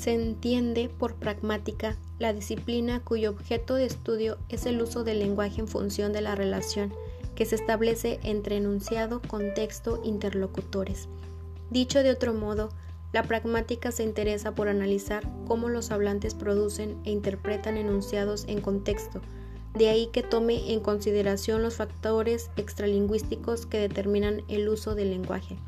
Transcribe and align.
Se 0.00 0.14
entiende 0.14 0.88
por 0.88 1.16
pragmática 1.16 1.98
la 2.18 2.32
disciplina 2.32 3.00
cuyo 3.04 3.28
objeto 3.28 3.74
de 3.74 3.84
estudio 3.84 4.38
es 4.48 4.64
el 4.64 4.80
uso 4.80 5.04
del 5.04 5.18
lenguaje 5.18 5.60
en 5.60 5.68
función 5.68 6.14
de 6.14 6.22
la 6.22 6.34
relación 6.34 6.94
que 7.34 7.44
se 7.44 7.56
establece 7.56 8.18
entre 8.22 8.56
enunciado, 8.56 9.20
contexto, 9.20 10.00
interlocutores. 10.02 11.06
Dicho 11.68 12.02
de 12.02 12.12
otro 12.12 12.32
modo, 12.32 12.70
la 13.12 13.24
pragmática 13.24 13.92
se 13.92 14.02
interesa 14.02 14.54
por 14.54 14.68
analizar 14.68 15.22
cómo 15.46 15.68
los 15.68 15.90
hablantes 15.90 16.34
producen 16.34 16.96
e 17.04 17.10
interpretan 17.10 17.76
enunciados 17.76 18.46
en 18.48 18.62
contexto, 18.62 19.20
de 19.74 19.90
ahí 19.90 20.06
que 20.06 20.22
tome 20.22 20.72
en 20.72 20.80
consideración 20.80 21.60
los 21.60 21.74
factores 21.74 22.50
extralingüísticos 22.56 23.66
que 23.66 23.76
determinan 23.76 24.44
el 24.48 24.66
uso 24.70 24.94
del 24.94 25.10
lenguaje, 25.10 25.58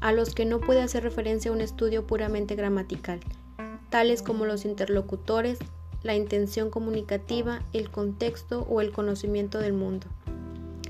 a 0.00 0.10
los 0.10 0.34
que 0.34 0.44
no 0.44 0.58
puede 0.58 0.82
hacer 0.82 1.04
referencia 1.04 1.52
un 1.52 1.60
estudio 1.60 2.04
puramente 2.04 2.56
gramatical, 2.56 3.20
tales 3.90 4.22
como 4.22 4.46
los 4.46 4.64
interlocutores, 4.64 5.58
la 6.02 6.14
intención 6.14 6.70
comunicativa, 6.70 7.62
el 7.72 7.90
contexto 7.90 8.66
o 8.70 8.80
el 8.80 8.92
conocimiento 8.92 9.58
del 9.58 9.74
mundo. 9.74 10.06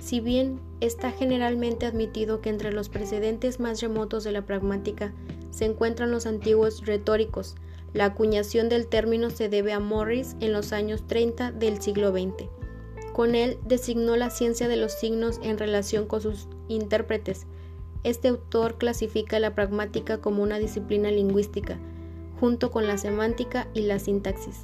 Si 0.00 0.20
bien 0.20 0.60
está 0.80 1.12
generalmente 1.12 1.86
admitido 1.86 2.40
que 2.40 2.50
entre 2.50 2.72
los 2.72 2.88
precedentes 2.88 3.60
más 3.60 3.80
remotos 3.80 4.24
de 4.24 4.32
la 4.32 4.42
pragmática 4.42 5.12
se 5.50 5.64
encuentran 5.64 6.10
los 6.10 6.26
antiguos 6.26 6.84
retóricos. 6.86 7.54
La 7.92 8.06
acuñación 8.06 8.68
del 8.68 8.86
término 8.86 9.30
se 9.30 9.48
debe 9.48 9.72
a 9.72 9.80
Morris 9.80 10.34
en 10.40 10.52
los 10.52 10.72
años 10.72 11.06
30 11.06 11.52
del 11.52 11.80
siglo 11.80 12.10
XX. 12.10 12.48
Con 13.12 13.34
él 13.34 13.58
designó 13.66 14.16
la 14.16 14.30
ciencia 14.30 14.66
de 14.66 14.76
los 14.76 14.92
signos 14.92 15.38
en 15.42 15.58
relación 15.58 16.06
con 16.06 16.22
sus 16.22 16.48
intérpretes. 16.68 17.46
Este 18.02 18.28
autor 18.28 18.78
clasifica 18.78 19.38
la 19.38 19.54
pragmática 19.54 20.18
como 20.18 20.42
una 20.42 20.58
disciplina 20.58 21.10
lingüística, 21.10 21.78
junto 22.42 22.72
con 22.72 22.88
la 22.88 22.98
semántica 22.98 23.68
y 23.72 23.82
la 23.82 24.00
sintaxis. 24.00 24.62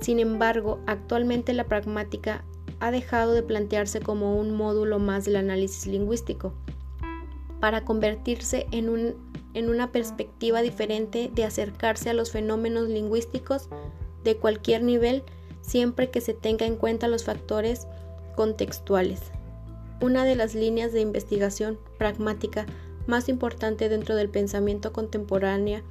Sin 0.00 0.18
embargo, 0.18 0.80
actualmente 0.88 1.52
la 1.52 1.62
pragmática 1.62 2.44
ha 2.80 2.90
dejado 2.90 3.34
de 3.34 3.44
plantearse 3.44 4.00
como 4.00 4.36
un 4.36 4.50
módulo 4.50 4.98
más 4.98 5.24
del 5.24 5.36
análisis 5.36 5.86
lingüístico, 5.86 6.54
para 7.60 7.84
convertirse 7.84 8.66
en 8.72 8.88
un 8.88 9.14
en 9.54 9.68
una 9.68 9.92
perspectiva 9.92 10.60
diferente 10.60 11.30
de 11.32 11.44
acercarse 11.44 12.10
a 12.10 12.14
los 12.14 12.32
fenómenos 12.32 12.88
lingüísticos 12.88 13.68
de 14.24 14.36
cualquier 14.36 14.82
nivel 14.82 15.22
siempre 15.60 16.10
que 16.10 16.20
se 16.20 16.34
tenga 16.34 16.66
en 16.66 16.74
cuenta 16.74 17.06
los 17.06 17.22
factores 17.22 17.86
contextuales. 18.34 19.20
Una 20.00 20.24
de 20.24 20.34
las 20.34 20.56
líneas 20.56 20.92
de 20.92 21.02
investigación 21.02 21.78
pragmática 21.96 22.66
más 23.06 23.28
importante 23.28 23.88
dentro 23.88 24.16
del 24.16 24.30
pensamiento 24.30 24.92
contemporáneo 24.92 25.84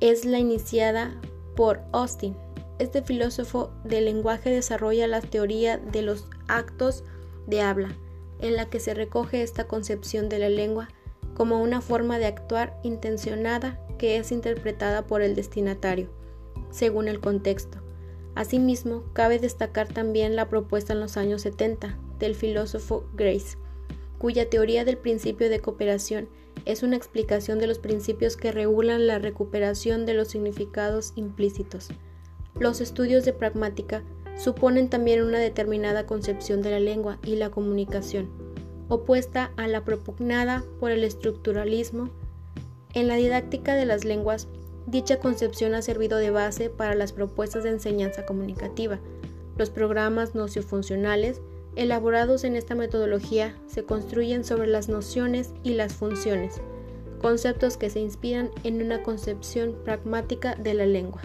es 0.00 0.24
la 0.24 0.38
iniciada 0.38 1.20
por 1.54 1.80
Austin. 1.92 2.36
Este 2.78 3.02
filósofo 3.02 3.70
del 3.84 4.04
lenguaje 4.04 4.50
desarrolla 4.50 5.06
la 5.06 5.20
teoría 5.20 5.78
de 5.78 6.02
los 6.02 6.28
actos 6.48 7.04
de 7.46 7.62
habla, 7.62 7.96
en 8.40 8.56
la 8.56 8.68
que 8.68 8.80
se 8.80 8.92
recoge 8.92 9.42
esta 9.42 9.66
concepción 9.66 10.28
de 10.28 10.38
la 10.38 10.50
lengua 10.50 10.88
como 11.34 11.62
una 11.62 11.80
forma 11.80 12.18
de 12.18 12.26
actuar 12.26 12.78
intencionada 12.82 13.80
que 13.98 14.16
es 14.16 14.32
interpretada 14.32 15.06
por 15.06 15.22
el 15.22 15.34
destinatario, 15.34 16.08
según 16.70 17.08
el 17.08 17.20
contexto. 17.20 17.78
Asimismo, 18.34 19.04
cabe 19.14 19.38
destacar 19.38 19.88
también 19.88 20.36
la 20.36 20.48
propuesta 20.48 20.92
en 20.92 21.00
los 21.00 21.16
años 21.16 21.42
70 21.42 21.96
del 22.18 22.34
filósofo 22.34 23.04
Grace, 23.14 23.56
cuya 24.18 24.50
teoría 24.50 24.84
del 24.84 24.98
principio 24.98 25.48
de 25.48 25.60
cooperación 25.60 26.28
es 26.66 26.82
una 26.82 26.96
explicación 26.96 27.58
de 27.58 27.66
los 27.66 27.78
principios 27.78 28.36
que 28.36 28.52
regulan 28.52 29.06
la 29.06 29.18
recuperación 29.18 30.04
de 30.04 30.14
los 30.14 30.28
significados 30.28 31.12
implícitos. 31.16 31.88
Los 32.58 32.80
estudios 32.80 33.24
de 33.24 33.32
pragmática 33.32 34.02
suponen 34.36 34.90
también 34.90 35.22
una 35.22 35.38
determinada 35.38 36.04
concepción 36.04 36.60
de 36.60 36.72
la 36.72 36.80
lengua 36.80 37.18
y 37.24 37.36
la 37.36 37.50
comunicación 37.50 38.28
opuesta 38.88 39.52
a 39.56 39.66
la 39.66 39.84
propugnada 39.84 40.64
por 40.78 40.90
el 40.90 41.04
estructuralismo. 41.04 42.10
En 42.94 43.08
la 43.08 43.16
didáctica 43.16 43.74
de 43.74 43.84
las 43.84 44.04
lenguas, 44.04 44.48
dicha 44.86 45.18
concepción 45.18 45.74
ha 45.74 45.82
servido 45.82 46.18
de 46.18 46.30
base 46.30 46.70
para 46.70 46.94
las 46.94 47.12
propuestas 47.12 47.64
de 47.64 47.70
enseñanza 47.70 48.24
comunicativa. 48.26 49.00
Los 49.56 49.70
programas 49.70 50.34
nociofuncionales 50.34 51.40
elaborados 51.76 52.44
en 52.44 52.56
esta 52.56 52.74
metodología 52.74 53.54
se 53.66 53.84
construyen 53.84 54.44
sobre 54.44 54.66
las 54.66 54.88
nociones 54.88 55.50
y 55.62 55.74
las 55.74 55.94
funciones, 55.94 56.60
conceptos 57.20 57.76
que 57.76 57.90
se 57.90 58.00
inspiran 58.00 58.50
en 58.64 58.82
una 58.82 59.02
concepción 59.02 59.76
pragmática 59.84 60.54
de 60.56 60.74
la 60.74 60.86
lengua. 60.86 61.22